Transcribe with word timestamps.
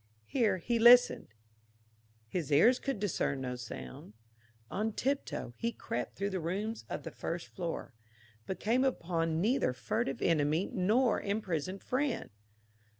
Here 0.25 0.57
he 0.57 0.79
listened; 0.79 1.27
his 2.27 2.51
ears 2.51 2.79
could 2.79 2.99
discern 2.99 3.41
no 3.41 3.55
sound. 3.55 4.13
On 4.71 4.93
tiptoe 4.93 5.53
he 5.57 5.71
crept 5.71 6.15
through 6.17 6.31
the 6.31 6.39
rooms 6.39 6.85
of 6.89 7.03
the 7.03 7.11
first 7.11 7.45
floor 7.49 7.93
but 8.47 8.59
came 8.59 8.83
upon 8.83 9.39
neither 9.41 9.73
furtive 9.73 10.19
enemy 10.23 10.71
nor 10.73 11.21
imprisoned 11.21 11.83
friend. 11.83 12.31